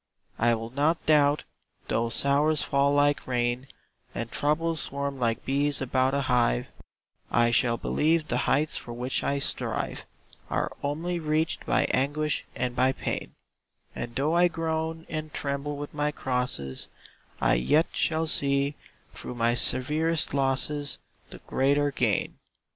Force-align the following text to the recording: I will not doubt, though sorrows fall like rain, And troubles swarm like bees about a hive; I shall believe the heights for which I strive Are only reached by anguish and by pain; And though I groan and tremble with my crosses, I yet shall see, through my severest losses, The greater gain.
I 0.39 0.55
will 0.55 0.71
not 0.71 1.05
doubt, 1.05 1.43
though 1.87 2.09
sorrows 2.09 2.63
fall 2.63 2.91
like 2.91 3.27
rain, 3.27 3.67
And 4.15 4.31
troubles 4.31 4.81
swarm 4.81 5.19
like 5.19 5.45
bees 5.45 5.79
about 5.79 6.15
a 6.15 6.21
hive; 6.21 6.69
I 7.29 7.51
shall 7.51 7.77
believe 7.77 8.27
the 8.27 8.39
heights 8.49 8.75
for 8.75 8.93
which 8.93 9.23
I 9.23 9.37
strive 9.37 10.07
Are 10.49 10.71
only 10.81 11.19
reached 11.19 11.67
by 11.67 11.85
anguish 11.91 12.45
and 12.55 12.75
by 12.75 12.93
pain; 12.93 13.35
And 13.95 14.15
though 14.15 14.35
I 14.35 14.47
groan 14.47 15.05
and 15.07 15.31
tremble 15.35 15.77
with 15.77 15.93
my 15.93 16.11
crosses, 16.11 16.87
I 17.39 17.53
yet 17.53 17.85
shall 17.91 18.25
see, 18.25 18.73
through 19.13 19.35
my 19.35 19.53
severest 19.53 20.33
losses, 20.33 20.97
The 21.29 21.37
greater 21.45 21.91
gain. 21.91 22.39